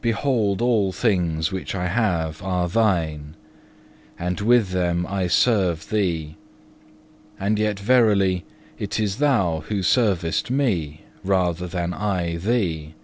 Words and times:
Behold 0.00 0.62
all 0.62 0.90
things 0.90 1.52
which 1.52 1.74
I 1.74 1.88
have 1.88 2.42
are 2.42 2.66
Thine, 2.66 3.36
and 4.18 4.40
with 4.40 4.70
them 4.70 5.06
I 5.06 5.26
serve 5.26 5.90
Thee. 5.90 6.38
And 7.38 7.58
yet 7.58 7.78
verily 7.78 8.46
it 8.78 8.98
is 8.98 9.18
Thou 9.18 9.64
who 9.68 9.82
servest 9.82 10.50
me, 10.50 11.02
rather 11.22 11.66
than 11.66 11.92
I 11.92 12.36
Thee. 12.38 12.94